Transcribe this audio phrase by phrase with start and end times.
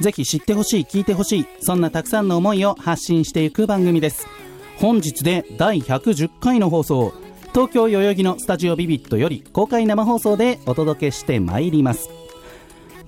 [0.00, 4.26] ぜひ知ってほしい聞いてほしいそんなたくさんの思いを発信していく番組です。
[4.78, 7.12] 本日で第110回の放送。
[7.52, 12.08] 東京代々木のスタジオビビットより公開生放送でお届けしてまいります。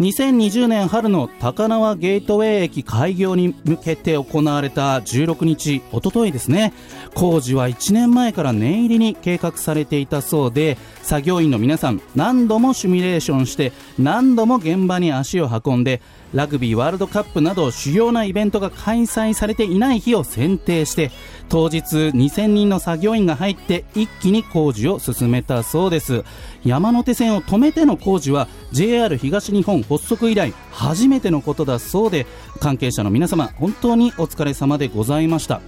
[0.00, 6.72] 2020年春の高輪ゲートウェイ駅開業に向けて行われた16日、おとといですね、
[7.14, 16.02] 工事は1年前から念入りに計画されていたそうで、作業員の皆さん何度もシミュレーションして何度も現場に足を運んで
[16.34, 21.12] ラグビーワールドカップなど主要なイベントが開催されていない日を選定して
[21.48, 26.24] 当日2000人の作業員が入って一気に工事を進めたそうです。
[26.64, 32.26] 山手線を止めての工事は JR 東日本発足以来初めてのことだそうで
[32.60, 35.60] 関係者の皆様本当にお疲れ様でございました。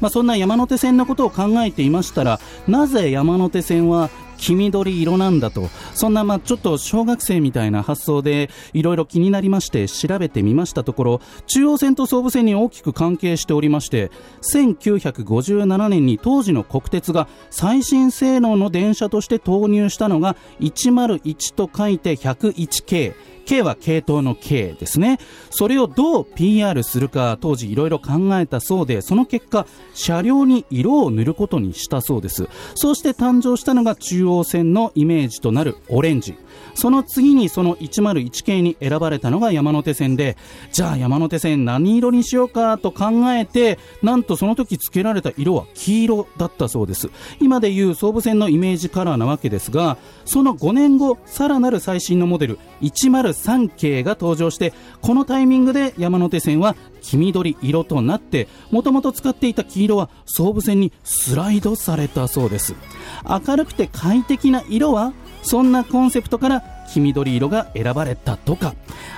[0.00, 4.10] まあ、そんな山手線のことを考えていましたらなぜ山手線は
[4.40, 14.10] 黄緑色なんだと、そんなまあちょっと小学生みたいな発想でいろいろ気になりまして調べてみましたところ、中央線と総武線に大きく関係しておりまして、
[14.52, 23.14] 1957年に当時の国鉄が最新性能の電車として投入したのが101と書いて101系。
[23.44, 25.18] K は系統の K ですね。
[25.50, 32.48] それをどう PR するか当時いろいろ考えたそうで、その結果、車両に色を塗ることにしたそうです。
[32.74, 36.36] そして誕生したのが中央線のイメージとなるオレンジ。
[36.80, 40.38] その次にその101系に選ばれたのが山手線で、
[40.72, 47.10] じゃあ山手線何色にしようかと考えて、なんとその時付けられた色は黄色だったそうです。
[47.38, 62.74] 今でいう総武線のイメージカラーなわけですが、その5年後、さらなる最新のモデル103系が登場して、このタイミングで山手線は黄緑色となって、もともと使っていた黄色は総武線にスライドされたそうです。
[63.28, 66.62] 明るくて快適な色はそんなコンセプトから
[66.92, 68.74] 黄緑色が選ばれたとか。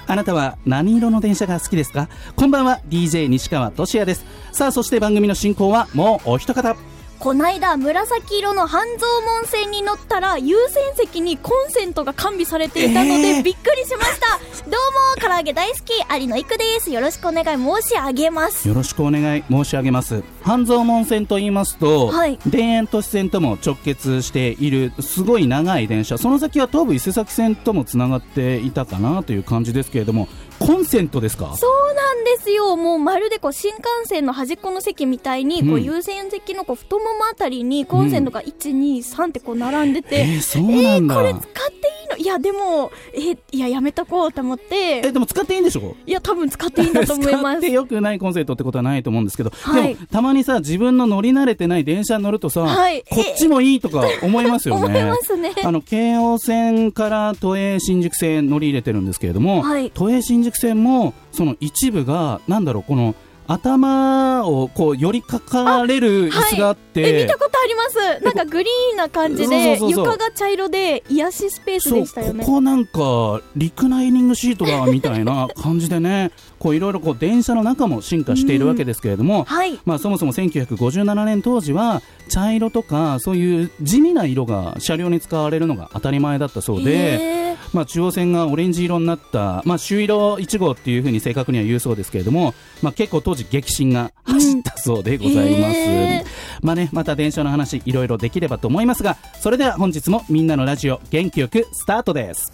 [0.06, 2.08] あなたは何色の電車が好きですか？
[2.36, 4.24] こんばんは DJ 西川俊也です。
[4.52, 6.76] さあそして番組の進行はもうお一方。
[7.22, 13.42] こないだ紫色の半蔵門線に乗ったら優先席にコンセントが完備されていたので、えー。
[13.44, 14.40] びっくりしました。
[14.68, 16.90] どうも唐揚げ大好き有野育です。
[16.90, 18.66] よろしくお願い申し上げます。
[18.66, 20.24] よろしくお願い申し上げます。
[20.42, 22.38] 半蔵門線と言いますと、はい。
[22.38, 26.18] 田園都市線とも直結しているすごい長い電車。
[26.18, 30.26] その先は東武伊勢崎線ともつながっていたかなという感じですけれども
[30.66, 31.54] コンセントですか？
[31.56, 32.76] そうなんですよ。
[32.76, 42.16] もうまるでこう新幹線の端っこの席みたいに、こううん優先席のこう太ももあたりにコンセントが123ってこう並んでて、えー、そうなんだ、これ使っていいの？
[42.16, 45.02] いやでもえいややめとこうと思って。
[45.04, 45.96] えでも使っていいんでしょ？
[46.06, 49.94] いや多分使っていいんだと思いま 使っすてよくないコンセントってことはないと思うんですけど、はい。
[49.94, 53.02] でもたまにさ自分の乗り慣れてない電車に乗るとさ、はい。
[53.10, 54.84] こっちもいいとか思いますよね。
[54.86, 55.52] 思いますね。
[55.64, 59.90] あの京王線から都営新宿線乗り入れてるんですけれども、はい。
[59.94, 63.14] 都営新宿線もその一部がなんだろうこの
[63.46, 67.82] 頭をこう寄りかかれる椅子があって、え見たことありま
[68.18, 68.24] す。
[68.24, 72.44] なんかグリーンな感じで床が茶色で癒しスペースでしたよね。
[72.44, 79.78] ここなんかリクライニングシートだみたいな感じでね こういろいろこう電車の中も進化しているわけですけれども、はい。
[79.84, 96.26] まあ、そもそも1957年当時は茶色とかそういう地味な色が車両に使われるのが当たり前だったそうで、まあ、中央線がオレンジ色になった、まあ、朱色1号っていうふうに正確には言うそうですけれども、まあ、結構当時激震が走ったそうでございます、へー
[96.60, 102.53] まあね、また電車の話いろいろできればと思いますがそれでは本日もみんなのラジオ元気よくスタートです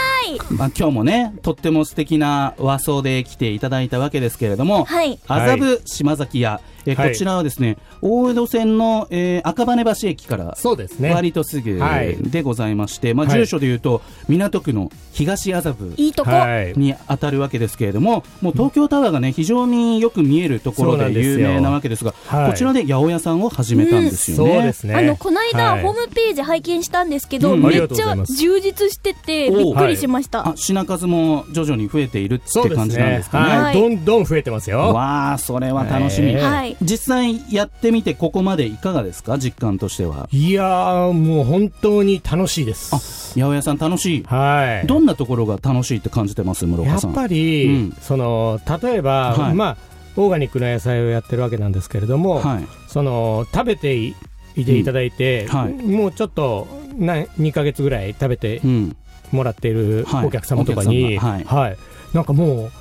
[0.53, 11.13] まあ、今日もね、とっても素敵な和装で来ていただいたわけですけれども、はい麻布島崎屋、えはいこちらはですね、大江戸線の、えー赤羽橋駅からそうですね。
[11.13, 16.31] 割とすぐはいでございまして、まあ、はい住所でいうと、港区の東麻布いいとこ。
[16.31, 16.73] はい。
[16.77, 24.63] に当たるわけですけれども、もう東京タワーがね、非常によく見えるところで有名なわけですが、はいこちらで八百屋さんを始めたんですよそうね。
[24.63, 24.95] ですね。
[24.95, 30.47] あの、この間、はいホームページ拝見したんですけど、めっちゃ充実してて、びっくりしました。
[30.47, 32.97] あ品数も徐々に増えているって感じ。
[32.97, 33.49] なんですかね。
[33.57, 33.63] は。
[33.63, 34.79] はいいどんどん増えてますよ。
[34.93, 36.31] わあ、それは楽しみ。
[36.33, 36.77] えーはい。
[36.81, 39.37] 実際やってみてここまでいかがですか？
[39.37, 40.27] 実感としては。
[40.31, 42.91] いやー、もう本当に楽しいです。
[43.35, 44.23] 八百屋さん楽しい。
[44.23, 44.87] はい。
[44.87, 46.65] どんなところが楽しいって感じてます？
[46.65, 47.11] 室や岡さん。
[47.11, 49.77] っぱり、うんその例えば、はいまあ
[50.17, 52.67] オーガニックな野菜をやってるわけなんですけれども、はい。
[52.87, 54.15] その食べてい
[54.55, 56.67] いていただいて、うんはいもうちょっと
[56.97, 58.95] な2ヶ月ぐらい食べてうん。
[59.31, 61.77] もらっているはいお客様とかに、お客様はい
[62.13, 62.71] なんかもう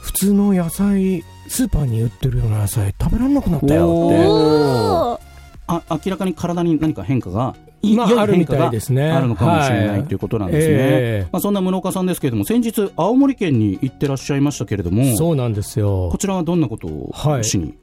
[0.00, 5.24] 普通の野菜スーパーに売ってるような野菜食べられなくなったよって。
[5.66, 7.63] あ、明らかに体に何か変化が、い
[7.96, 9.10] まあ、あるみたいですね。
[9.10, 10.74] あるのかもしれないはということなんですね。
[10.76, 16.18] えまあ、そんな室岡さんですけれども、先日、青森県に行ってらっしゃいましたけれどもえ、そうなんですよこ。
[16.18, 17.74] ちらはどんなことをはいしに、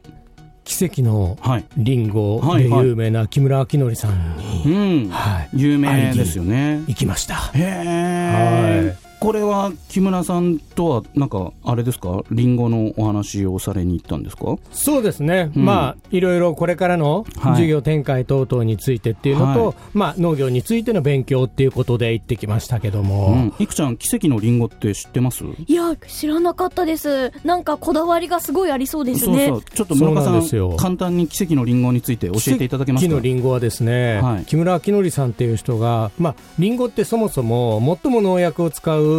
[0.64, 6.82] 奇跡のはい、リンゴで有名な木村明則さんに、うん、はい、有名ですよね。
[6.88, 7.36] 行きました。
[7.54, 14.58] へえ、はいこれは木村さんとは、なんか、あれですか、リンゴのお話をされに行ったんですか？
[14.72, 15.64] そうですね、うん。
[15.64, 17.56] まあいろいろこれからのはい。
[17.56, 19.76] 事業展開等々についてっていうのと、はい。
[19.94, 23.54] まあ農業についての勉強っていうことで行ってきましたけども、うん。
[23.60, 25.44] いくちゃん、奇跡のリンゴって知ってます？
[25.68, 27.32] いや、知らなかったです。
[27.44, 29.50] なんかこだわりがすごいありそうですね。
[29.50, 29.64] そうそう。
[29.72, 30.70] ちょっと室岡そうなんですよ。
[30.72, 34.46] さん、簡単に奇跡のリンゴについて教えていただけます木かのリンゴはですね、はい。
[34.46, 39.11] 木村明則さんっていう人が、まあ、リンゴってそもそも最も農薬を使う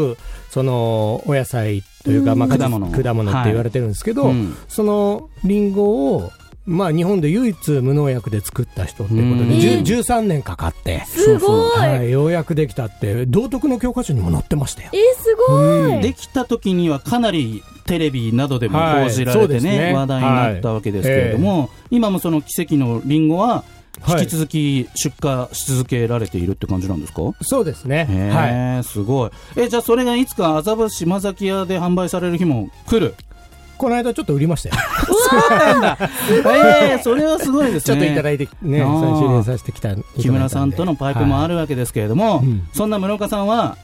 [0.50, 2.38] そのお野菜というか、うん。
[2.38, 2.86] まあ、果果物。
[2.90, 4.56] 果物って言われてるんですけど、うん。
[4.68, 6.30] そのリンゴを、
[6.66, 9.60] まあ、日本で唯一無農薬で作った人っていうことで、うん。
[9.60, 11.78] じゅ13年かかって、すごい。
[11.78, 13.26] はい、ようやくできたって。
[13.26, 14.90] 道徳の教科書にも載ってましたよ。
[14.92, 16.00] えー、すごい。
[16.02, 19.92] できた時にはかなりテレビなどでもはい報じられてね,、そうですね。
[19.94, 28.06] 話題になったわけですけれども、今もその奇跡のリンゴははい引き続き出荷し続けられているって感じなんですか、そうですね。
[28.10, 28.78] へはい。
[28.80, 29.30] え、すごい。
[29.56, 33.14] え、じゃあそれがいつか麻布島崎屋で販売される日も来る？
[33.78, 34.76] この間ちょっと売りましたよ。
[36.46, 37.80] ええそれはすごいですね。
[37.80, 39.94] ちょっといただいて、ね、あー最終連させてきた。
[39.96, 41.54] 木村さんとのパイプもある。
[41.54, 43.76] るわけですけれども、うんそんな室岡さんは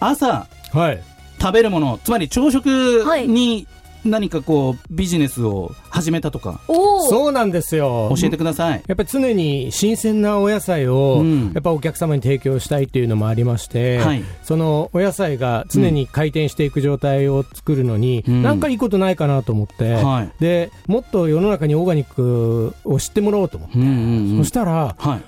[0.00, 1.02] 朝はい。
[1.40, 3.66] 食べるもの、つまり朝食はいに
[4.04, 6.60] 何かこうビジネスを始めたとか。
[6.66, 8.14] そうなんですよ。
[8.18, 8.82] 教えてください。
[8.86, 20.32] やっぱり常に新鮮なお野菜を、うんやっぱお客様に提供したいっていうのもありまして、はいそのお野菜が常に回転していく状態を作るのに、うんなんかいいことないかなと思って、はい。
[20.40, 25.22] でもっと世の中にオーガニックを知ってもらおうと思って、うんうんうんそしたらはい。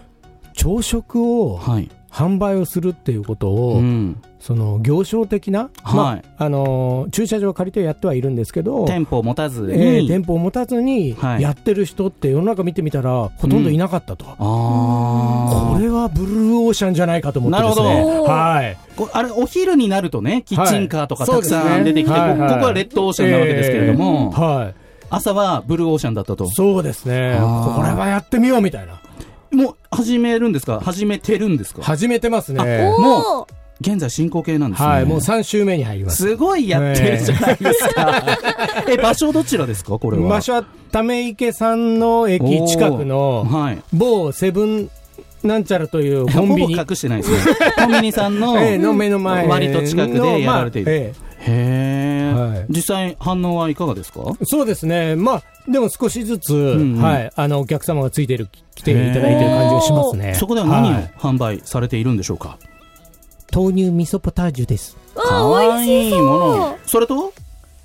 [0.53, 1.91] 朝食をはい。
[2.11, 4.21] 販売をするっていうことを、うん。
[4.41, 5.97] その行商的な、はい。
[5.97, 9.73] まああの駐車場を借りてやってはいるんですけど、店舗を持たずに。
[9.75, 11.43] えー店舗を持たずにはい。
[11.43, 15.73] やってる人って世の中見てみたらほとんどいなかったと、ああ。
[15.75, 18.23] これはブルーオーシャンじゃないかと思ってですなねるほど。
[18.25, 18.77] はい。
[18.97, 22.31] こあれ、お昼になるとね、キッチンカーとかはいたくさん出てきて、はい。
[22.31, 24.75] はいこここはレッドオーシャンなわけですけれども、えーはい。
[25.11, 26.49] 朝はブルーオーシャンだったと。
[26.49, 27.37] そうですね。
[27.39, 29.01] これはやってみようみたいな
[29.53, 30.81] もう始めるんですか？
[30.81, 31.83] 始めてるんですか？
[31.83, 33.47] 始めてますねおー。
[33.81, 34.89] 現在進行形なんですね。
[34.89, 38.23] はいもう3週目に入りますすごいやってるじゃないですか。
[38.91, 39.99] え、場所どちらですか？
[39.99, 40.29] これは。
[40.29, 43.79] 場所はため池さんの駅近くのはい。
[43.95, 44.91] 某セブン
[45.43, 47.39] なんちゃらというコンビニほぼ隠してないですね。
[47.77, 50.91] コンビニさんの、 えーの目の前の割と近くでやられている。
[50.91, 52.67] まあえへえ、はい。
[52.69, 54.21] 実際反応はいかがですか？
[54.41, 55.17] えそうですね。
[55.17, 57.03] まあでも少しずつ、んうん。
[57.03, 60.35] はい、あのお客様がついてる来ていただいてる感じがしますね。
[60.35, 62.59] そこでは何をはい販売されているんでしょうか、
[63.55, 64.97] 豆乳味噌ポタージュです。
[65.15, 66.79] かわいいもの。
[66.87, 67.33] それと？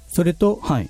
[0.07, 0.89] それとはい。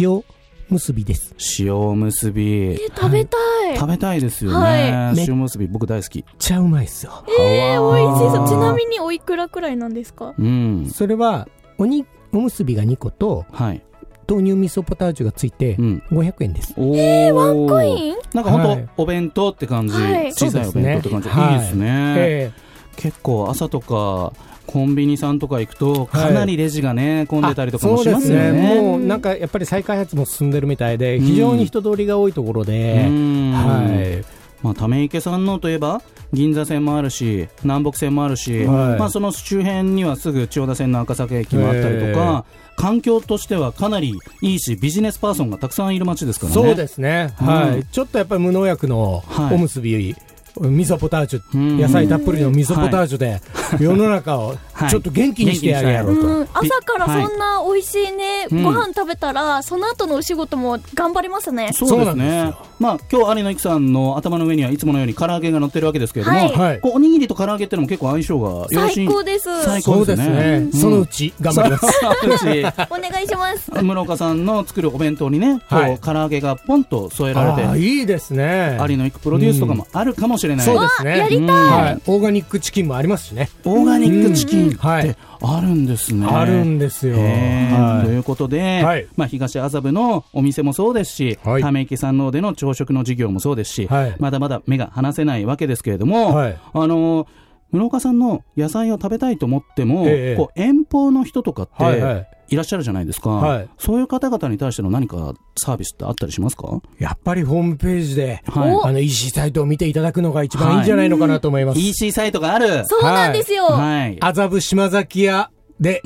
[0.00, 0.22] 塩
[0.70, 1.34] 結びです。
[1.58, 2.76] 塩結び。
[2.94, 3.38] 食べた
[3.70, 3.76] い。
[3.76, 4.92] 食べたいですよね。
[4.92, 5.24] はい。
[5.26, 6.24] 塩結び僕大好き。
[6.38, 7.24] ちゃうまいっすよ。
[7.40, 8.48] えー、美味しそう。
[8.48, 10.34] ちなみにおいくらくらいなんですか？
[10.38, 10.90] うん。
[10.92, 11.48] それは
[11.78, 13.82] おにおむすびが2個とはい。
[14.28, 16.02] 豆乳味噌ポタージュがついてうん。
[16.10, 16.74] 500円です。
[16.76, 17.32] おー。
[17.32, 18.16] ワンコイン？
[18.34, 18.88] なんか本当、はい。
[18.98, 20.32] お弁当って感じ、はい。
[20.34, 21.52] 小さいお弁当って感じ、そうですね。
[21.52, 22.52] いいですね、え
[22.96, 24.34] 結構朝とか
[24.66, 26.28] コンビニさんとか行くとはい。
[26.28, 28.52] かなりレジがね、混んでたりとかもそうでしますね。
[28.52, 28.80] ね。
[28.82, 33.52] もうなんかやっぱり再開発も進んでるみたいで、非常に人通りが多いところで、うん。
[33.52, 34.37] はい。
[34.62, 38.98] まあ、ため池山王といえば銀座線もあるし南北線もあるし、はい。
[38.98, 42.44] まあ、その周辺にはすぐ千代田線の赤坂駅もあったりとか、
[42.76, 46.54] 環境としてはかなりいいしビジネスパーソンがたくさんいる街ですからね。
[46.54, 47.32] そうですね。
[47.36, 47.78] はうん。
[47.80, 47.84] い。
[47.84, 49.54] ちょっとやっぱり無農薬のはい。
[49.54, 50.14] おむすび、
[50.60, 51.78] 味噌ポタージュ、うん。
[51.78, 53.40] 野菜たっぷりの味噌ポタージュで、
[53.80, 54.56] 世の中を
[54.86, 56.26] ちょっと元気にしてやるやろうと。
[56.26, 61.72] うん、朝からそんな美味しいね、うんご飯食べたら、その後のお仕事も頑張りますね。
[61.72, 62.54] そうですね。
[62.78, 69.64] まあ今日有野育さんの頭の上にはいつものように唐揚げが乗ってるわけですけれども、はいはいこうおにぎりと唐揚げってのも結構相性がよろしい最高です。
[69.64, 70.72] 最高ですすねね。。
[70.72, 71.86] そのうち頑張ります。
[72.90, 73.70] お願いします。
[73.82, 78.78] 室岡さんの作るお弁当にね、こうはい唐揚げがポンと添えられああ、て、いいですね。
[78.88, 80.66] 有野育プロデュースとかもあるかもしれない。
[80.66, 81.18] そうですね。
[81.18, 82.02] やりたいうんはい。
[82.06, 83.50] オーガニックチキンもありますしね。
[83.64, 86.26] オーガニックチキンってあるんですね。
[86.26, 87.16] あるんですよ。
[87.16, 89.06] ということで、はい。
[89.16, 91.62] まあ、東麻布のお店もそうですし、はい。
[91.62, 94.16] ため池山王での朝食の事業もそうですし、はい。
[94.18, 96.58] まだまだ目が離せないわけですけれども、はい。
[96.72, 97.26] あのー
[97.70, 100.36] 室岡さんの野菜を食べたいと思っても、ええ。
[100.36, 106.80] こう遠方の人とかって、いらっしゃるじゃないですか、はいそういう方々に対しての何かサービスってあったりしますか？
[106.98, 111.80] やっぱりホームページで、はいあの EC サイトを見ていただくのが一番いいんじゃないのかなと思います。
[111.80, 113.64] EC サイトがあるそうなんですよ。
[113.66, 115.50] はい、麻布島崎屋
[115.80, 116.02] で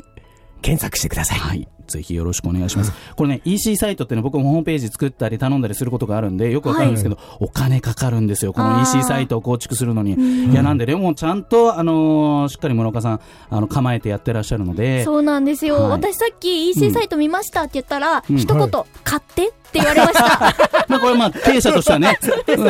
[0.61, 1.39] 検索してください。
[1.39, 1.67] はい。
[1.93, 2.91] ぜひよろしくお願いします。
[3.15, 8.53] これね、EC サイトってね、僕もホームページ作ったり頼んだりすることがあるんで、よくわかるんですけど、お金かかるんですよ。
[8.53, 10.13] この EC サイトを構築するのに。
[10.51, 13.19] いや、なんで、でもちゃんと、あのーしっかり諸岡さん、
[13.49, 15.75] あの、構えてやってらっしゃるので、そうなんですよ。
[15.75, 20.55] はい私さっき EC サイト見ましたって言ったら、うん一言、は買ってって言われました。
[20.87, 22.19] まあこれまあ、経営者としてはね、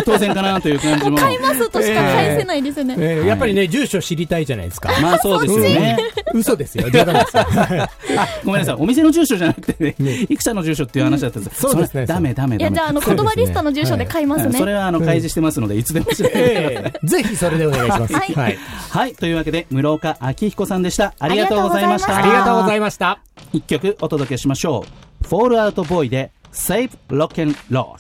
[0.05, 1.17] 当然かなという感じも。
[1.17, 2.95] 買いますとしか返せないですね。
[2.97, 4.91] えーやっぱりね、住所知りたいじゃないですか。
[5.01, 5.97] まあそうですよね。
[6.33, 7.33] 嘘ですよ、冗談です
[8.45, 8.75] ごめんなさい。
[8.79, 9.95] お店の住所じゃなくてね、
[10.29, 12.71] いくちゃんの住所っていう話だったんですそうですねれダメダメいや。
[12.71, 14.57] じゃあ、あの、言葉リストの住所で買いますね。
[14.57, 16.83] それはあの、開示してますので、いつでも知ぜ
[17.23, 18.13] ひそれでお願いします。
[18.13, 18.57] はいはい。
[18.89, 19.13] はい。
[19.15, 21.13] というわけで、室岡明彦さんでした。
[21.19, 22.17] ありがとうございました。
[22.17, 23.19] ありがとうございました。
[23.51, 24.85] 一曲お届けしましょ
[25.23, 25.27] う。
[25.27, 27.97] フォールアウトボーイで Save Rock and Roll。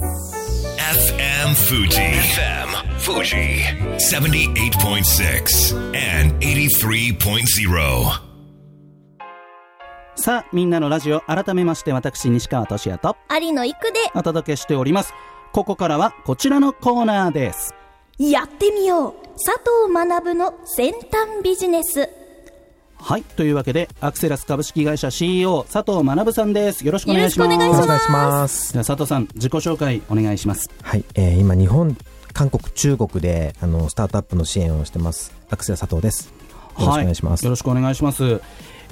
[0.00, 2.00] FM Fuji.
[2.00, 2.68] FM
[2.98, 3.62] Fuji.
[3.98, 8.32] 78.6 and 83.0.
[10.16, 15.14] さあ、みんなのラジオ、改めまして私、西川俊也と有野行くで、お届けしております。
[15.52, 17.72] ここからはこちらのコーナーです。
[18.18, 22.21] やってみよう佐藤学の先端ビジネス。
[23.04, 23.24] はい。
[23.24, 26.86] というわけで、アクセラス株式会社 CEO 佐藤学さんです。
[26.86, 27.50] よろしくお願いします。
[27.50, 28.72] よろしくお願いします。
[28.72, 30.70] じゃあ佐藤さん、自己紹介お願いします。
[30.82, 31.96] はい、えー今日本、
[32.32, 35.34] 韓国、中国であのスタートアップの支援をしてます。
[35.50, 36.32] アクセラ佐藤です。
[36.78, 37.44] よろしくお願いします。
[37.44, 38.40] よろしくお願いします。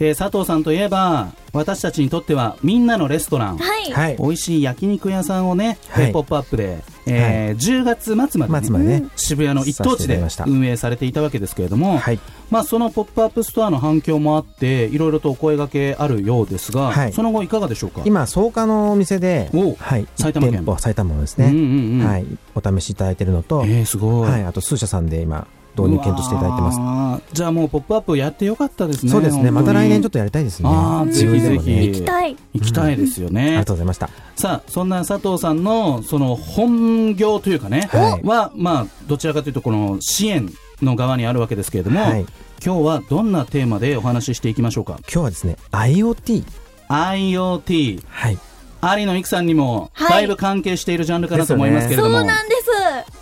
[0.03, 3.59] えー佐藤さんといえば、私たちにとってはみんなのレストラン。
[3.59, 3.93] はい。
[3.93, 6.07] はい、美味しい焼肉屋さんをね、はい。
[6.07, 8.27] えーポップアップで、えー10月末ま
[8.61, 9.05] で,、末までね。
[9.17, 12.19] 渋谷の一等地で運営されていたわけですけれども、はい、
[12.51, 17.13] まあ、そのポップアップストアの反響もあっていろいろとお声掛けあるようですが、はい。
[17.13, 18.01] その後いかがでしょうか？
[18.07, 20.55] 今、草加のお店で、おはい、埼玉県。
[20.55, 22.07] 一店舗埼玉のですうんうね、んうん。
[22.07, 25.47] はい、お試しいただいてるのと、えー、すごい、はい、あと数社さんで今、
[25.77, 27.23] 導入検討していただいてます。
[27.33, 30.69] じゃあもうポップアップやってよかったですねそうですね、また来年ちょっととやりたいですね。
[30.71, 31.87] あぜひぜひね。
[31.87, 32.37] 行きたい。
[32.55, 34.11] 行きたいですよありね、がとうございました。
[34.37, 40.51] さあそんな佐藤さんのその本業というかね、はいはまあどちらかというとこの支援
[40.83, 42.27] の側にあるわけですけれども、はい、
[42.65, 44.97] 今日はどんなテーマでお話ししていきましょうか？
[45.03, 46.45] 今日はですね、IoT。
[46.89, 48.39] IoT はい、
[48.99, 52.60] 有野育さんにもはいだいぶ関係しているジャンルかなと思いますけれども、そうなんです。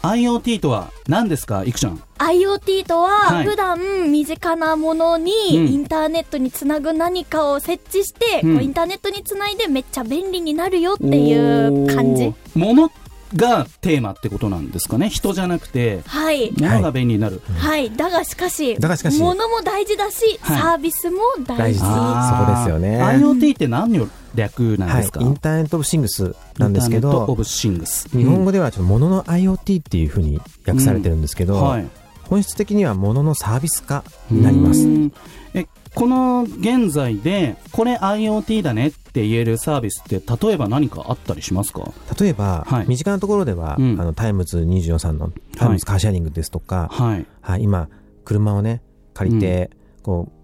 [0.02, 3.44] IoT とは何ですかいくちゃん？IoT とは、はい。
[3.44, 3.78] 普段
[4.10, 5.66] 身近なものに、うん。
[5.68, 8.62] インターネットにつなぐ何かを設置して、うん。
[8.62, 12.24] インターネットにつないでめっちゃ便利になるよっていう感じ。
[12.24, 12.58] おー。
[12.58, 12.90] もの
[13.34, 15.08] がテーマってことなんですかね。
[15.08, 16.52] 人じゃなくてはい。
[16.52, 17.90] ものが便利になる、はい。
[17.90, 19.20] だがしかし、だがしかし。
[19.20, 20.60] 物も大事だし、はい。
[20.60, 21.80] サービスも大事。
[21.80, 23.02] 大そこですよね。
[23.02, 31.88] IoT って何の略なんはいですか、、インターネットオブシングスなんですけど、日本語ではちょっと物の IoT っていうふうに訳されてるんですけど、はい
[32.28, 34.82] 本質的には物のサービス化になります。
[34.82, 35.12] うん。
[35.54, 41.92] えこの現在でこれ IoT だねって言えるサービスって例えば何かあったりしますか？
[42.20, 42.86] 例えば、はい。
[42.86, 44.00] 身近なところでは、うん。
[44.00, 47.26] あのタイムズ24さんのタイムズカーシェアリングですとか、はい。
[47.40, 47.62] はい。
[47.62, 47.88] 今、
[48.24, 48.82] 車をね、
[49.14, 49.70] 借りて、
[50.02, 50.37] こう、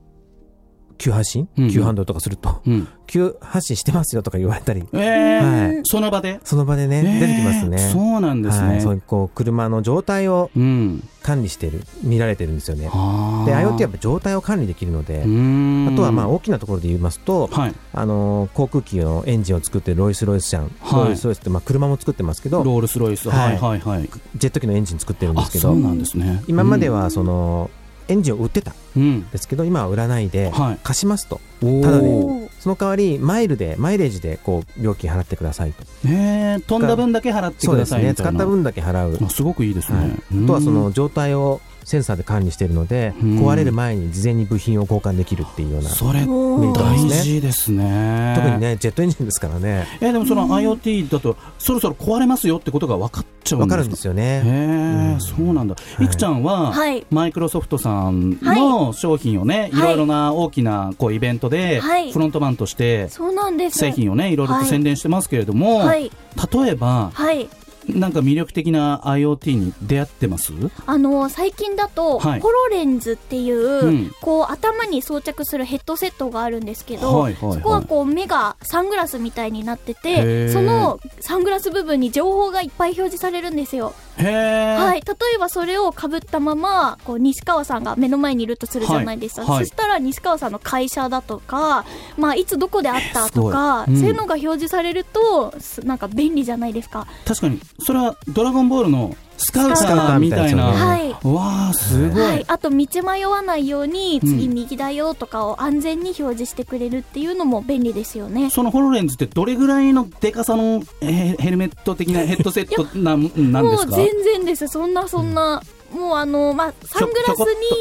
[0.98, 2.88] 急発進、うんうん急ハンドルとかすると、うん。
[3.06, 6.40] 急発進してますよとか言われたり、えーはいその場で？
[6.42, 7.78] その場でね、えー出てきますね。
[7.78, 8.68] そうなんですね。
[8.68, 11.02] はい、そういうこう車の状態をうん。
[11.22, 12.82] 管理してる、見られてるんですよね。
[12.82, 17.74] で、IoT はやっぱ状態を管理できるので、あとはまあ大きなところで言いますと、はい。
[17.94, 20.70] あのー航空機のエンジンを作ってるロイス・ロイス社、はい
[21.06, 23.30] ロイス・ロイスってまあ車も作ってますけど、ロールスロイス。
[23.30, 24.10] ははいいはいはい。
[24.36, 26.42] ジェット機のエンジン作ってるんであ、すけど、そうなんですね。
[26.46, 27.70] 今まではその、
[28.08, 29.30] エンジンを売ってたんうん。
[29.30, 30.78] ですけど、今は売らないで、はい。
[30.82, 31.40] 貸しますと。
[31.62, 35.84] おただでーその代わり、マイルで、マイレージでこう料金払ってくださいと。
[36.06, 38.14] えー、飛んだ分だけ払ってくだそうですね。
[38.14, 39.18] 使った分だけ払う。
[39.24, 40.16] あすごくいいですね。
[40.44, 45.90] あとはその状態をセンサーで管理しているので、うん壊れる前に事前に部品を交換できるっていうような。
[45.90, 48.34] それ大事ですね。
[48.36, 48.60] 特に。
[48.60, 53.74] ね、ジェットエンジンですからね、えーでもその IoT だと、そろそろ壊れますよってことが分かっちゃうんですか？
[53.74, 54.42] わかるんですよへね。
[54.44, 55.76] え、うんそうなんだ。
[56.00, 63.78] いいくちゃんは、はいマイクロソフトさんの商品をね、い、はいろいろな大きなこうイベントで、はいフロントマンとして、そうなんです。
[63.78, 66.10] 製品をね、いろいろとはい宣伝してますけれども、はい。
[66.52, 67.48] 例えば、はい。
[67.88, 70.52] なんか魅力的な IoT に出会ってます？
[70.86, 72.40] あの、最近だと、はい。
[72.40, 74.14] ホロレンズっていう、うん。
[74.20, 77.58] こう、頭に装着するヘッドセットがあるんですけど、はいはいはい。
[77.58, 80.52] そこはこう、目がサングラスみたいになってへて、ー。
[80.52, 83.94] そのサングラス部分に情報がいっぱい表示されるんですよ。
[84.22, 85.00] はい。
[85.00, 89.42] 例えばそれを被ったまま、こう、西川さんが目の前にいるとするじゃないですか。
[89.42, 91.84] はいはいそしたら、西川さんの会社だとか、
[92.16, 97.06] まあ、いつどこで会ったとか、うんそういうのが表示されると、すなんか便利じゃないですか。
[97.24, 100.64] 確かに、それはドラゴンボールのスカウターみたいな。
[100.64, 101.10] はい。
[101.26, 102.22] わあ、すごい。
[102.22, 108.50] はい、あと道迷わないようにうん次右だよとかを安全に表示してくれるっていうのも便利ですよね。
[108.50, 113.62] そのホロレンズってどれぐらいのデカさのえヘルメット的な ヘッドセットななんですか？
[113.62, 114.68] もう全然です。
[114.68, 115.62] そんなそんな、
[115.94, 117.38] もうあの、まあ、サングラス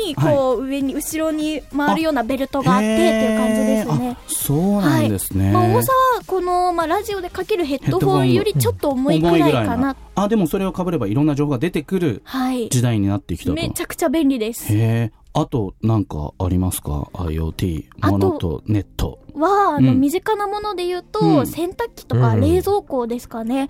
[0.08, 4.18] にこう上に後ろに回るようなベルトがあってっていう感じですね。
[4.28, 5.52] そうなんですね。
[5.52, 9.96] まあ、重さはこの、まあ、ラジオでかけるヘッドフォンよりちょっと重いくらいかな。
[10.16, 12.70] あ、でもそれを被ればいろんな情報が出てくるはい。
[12.70, 13.54] 時代になってきたと。
[13.54, 14.74] めちゃくちゃ便利です。
[14.74, 15.12] へえ。
[15.34, 19.20] あと、なんかありますか ?IoT、ものとネット。
[19.36, 23.70] は、あの、うん身近なもので言うと、うん洗濯機とかうん冷蔵庫ですかね。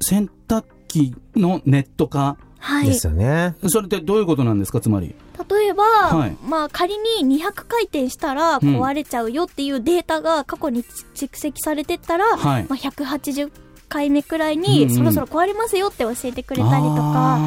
[0.00, 2.36] 洗濯機のネット化。
[2.60, 2.86] はい。
[2.86, 3.56] ですよね。
[3.68, 4.80] それってどういうことなんですか？
[4.80, 5.14] つまり。
[5.48, 13.50] 例えば、はいまあ仮に200回転したらうん壊れちゃうよっていうデータが過去に蓄積されてったら、はいまあ、180
[13.88, 17.38] 回目くらいうんうにんそろそろ壊れますよって教えてくれたりとか、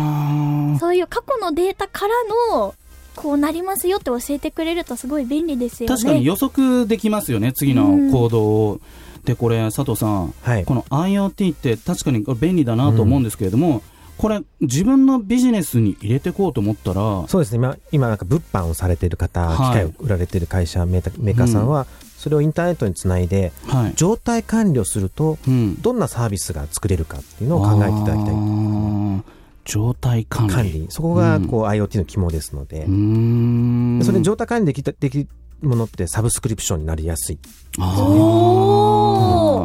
[0.80, 2.13] そういう過去のデータから
[2.52, 2.73] の
[3.15, 5.95] こうなりますよって教えてくれるとすごい便利ですよね。
[5.95, 8.80] 確かに予測できますよね、次の行動を。
[9.23, 13.82] で、これ、佐藤さん、はいこの IoT って確かに便利だなと思うんですけれども、
[14.24, 17.58] これ、自分のビジネスに入れていこうと思ったら、そうですね。
[17.58, 23.94] 今、今なんか物販をされている方、はい機械を売られている会社、メータメーカーさんは、それをインターネットにつないで、はい。
[23.98, 25.76] 状態管理をすると、うん。
[25.82, 28.36] どんなサービスが作れるかっていうのを考えていただきたい。
[29.66, 30.54] 状態管理。
[30.54, 30.86] 管理。
[30.88, 32.86] そこが、こう、IoT の肝ですので
[34.06, 35.28] それで状態管理できた、できる
[35.63, 37.39] ものってサブスクリプションになりやすい。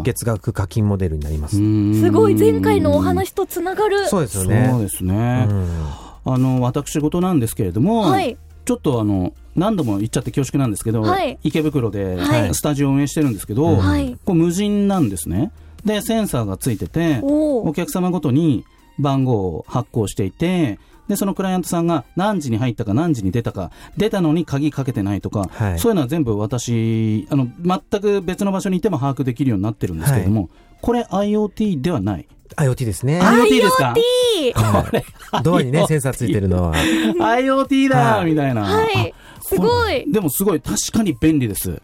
[0.05, 1.57] 月額課金モデルになります。
[1.57, 4.09] ーすごい前回のお話とつながる。
[4.09, 4.79] そうですよそうね。
[4.81, 5.47] ですね。
[5.49, 8.37] うんあの、私事なんですけれども、はい。
[8.67, 15.53] ちょっとあの、何度も言っちゃって恐縮なんですけど、はい池袋で、はいスタジオを運営してるんですけど、はいこう無人なんですね。
[15.85, 18.65] で、センサーがついてて、お客様ごとに
[18.99, 20.79] 番号を発行していて、
[21.09, 32.27] で、そのクライアントさんが何時に入ったか何時に出たか、出たのに鍵かけてないとか、はいそういうのは全部私、あの、全く別の場所にいても把握できるようになってるんですけれども、これ IoT ではない。
[32.57, 33.21] IoT ですね。
[33.21, 33.95] IoT ですか？
[33.95, 36.75] はいドアにね、センサーついてるのは。
[36.75, 38.63] IoT だはいみたいな。
[38.63, 39.15] はい。
[39.43, 40.11] すごい。
[40.11, 41.81] でもすごい、確かに便利です。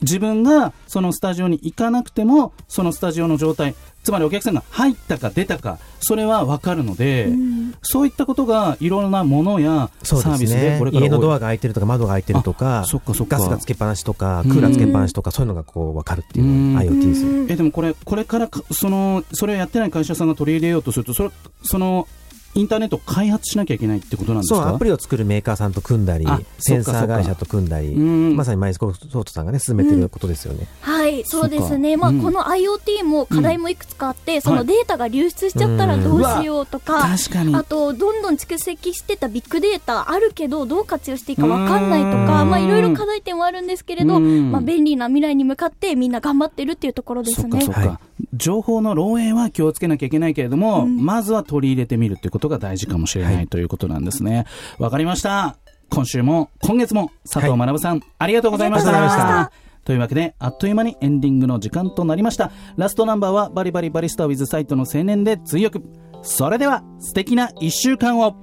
[0.00, 7.32] 自分がそのスタジオに行かなくても、そのスタジオの状態、つまりお客さんが入ったか出たか、それはわかるので、
[7.80, 10.90] そういったことがいろんなものやサービスでこれ。
[10.92, 13.38] から家のドアが開いてるとか窓が開いてるとかあそっかそっか。
[13.38, 17.46] ガスがつけっぱなしとか、クーラーつけっぱなしとか、そういうのがこう分かるっていうのが IoT ですよ。
[17.48, 21.30] えでもこれ、これからかその、それをやってない会社さんが取り入れようとすると、それ
[21.62, 22.06] その
[22.54, 28.36] インターネットを開発しなきゃいけないってことなんですそう、かアプリを作るメーカーさんと組んだりあ、センサー会社と組んだり、うん。
[28.36, 30.66] まさにマイスコソフトさんがね、進めてることですよね。
[30.80, 31.96] はい、そうですね。
[31.96, 32.22] まあ、うん。
[32.22, 42.50] この IoT も課題もいくつかあって、そのデータが流出しちゃったらどうしようとか、確かにあと、どんどん蓄積してたビッグデータあるけど、どう活用していいかわかんないとか、うん。
[42.50, 44.52] まあ、いろいろ課題点はあるんですけれど、うん。
[44.52, 47.60] まあ、便利な未来に向かってみんな頑張ってるっていうところですね。
[47.62, 47.84] そっかそっ。
[47.84, 47.98] か、はい
[48.32, 51.04] 情報の漏洩は気をつけなきゃいけないけれども、うん。
[51.04, 53.48] まずは取り入れてみるっていうことが大事かもしれない、はい。
[53.48, 54.46] ということなんですね。
[54.78, 55.56] わかりました。
[55.90, 58.90] 今週も今月も佐藤学さん、ありがとうございました。
[58.90, 59.64] ありがとうございました。
[59.84, 62.50] というわけであっという間にエンディングの時間となりました。
[62.76, 65.82] ラストナンバーはバリバリバリスタウィズサイトの青年で追憶。
[66.22, 68.34] それでは素敵な1週間を。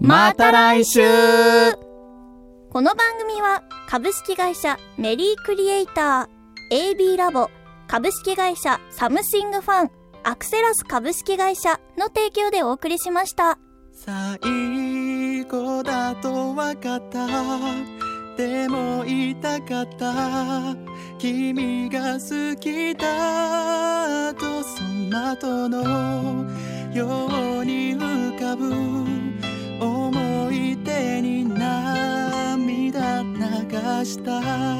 [0.00, 1.00] また来週。
[2.70, 7.48] この番組は株式会社メリークリエイター AB ラボ
[7.88, 9.90] 株式会社サムシングファン
[10.22, 13.58] アクセラス株式会社の提供でお送りしました。
[13.94, 17.26] 最後だと分かった。
[18.36, 20.76] でも痛かった。
[21.18, 26.44] 君が好きだとその後の
[26.92, 27.06] よ
[27.60, 28.70] うに浮かぶ。
[29.80, 34.78] 思い出に涙流した。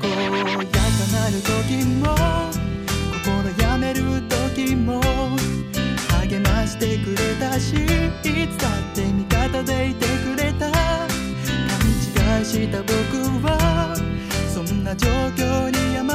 [0.00, 0.73] 健や
[1.30, 2.14] る時も
[3.24, 5.00] 心やめる時も
[6.20, 10.70] 励ましてくれたしいつだって味方でいてくれた。
[10.70, 12.92] 勘違いした僕
[13.46, 13.94] は
[14.52, 16.13] そんな状況に甘